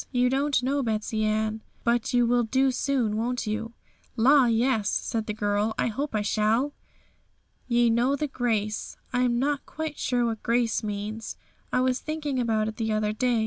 [0.11, 3.73] You don't know, Betsey Ann, but you will do soon, won't you?'
[4.15, 4.45] 'La!
[4.47, 6.73] yes,' said the girl; 'I hope I shall.'
[7.67, 11.37] '"Ye know the grace." I'm not quite sure what grace means;
[11.71, 13.39] I was thinking about it the other day.